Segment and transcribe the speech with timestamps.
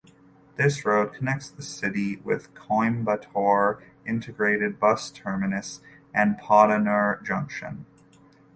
[0.55, 5.79] This road connects the city with Coimbatore Integrated Bus Terminus
[6.11, 7.85] and Podanur Junction.